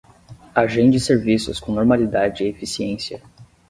Agende 0.55 0.99
serviços 0.99 1.59
com 1.59 1.73
normalidade 1.73 2.43
e 2.43 2.47
eficiência. 2.47 3.21